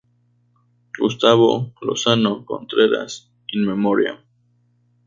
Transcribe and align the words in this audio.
Gustavo 0.97 1.73
Lozano-Contreras 1.79 3.29
In 3.53 3.63
Memoriam. 3.67 4.17